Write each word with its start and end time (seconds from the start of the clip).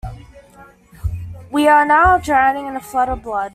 We 1.51 1.67
are 1.67 1.85
now 1.85 2.17
drowning 2.17 2.65
in 2.65 2.75
a 2.75 2.81
flood 2.81 3.07
of 3.09 3.21
blood... 3.21 3.49